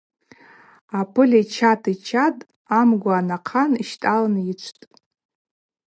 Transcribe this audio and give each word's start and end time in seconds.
Апыль 0.99 1.35
йчатӏ, 1.41 1.85
йчатӏ, 1.93 2.47
амгва 2.79 3.17
нахъан 3.27 3.71
йщтӏалын 3.81 4.35
йычвхтӏ. 4.47 4.85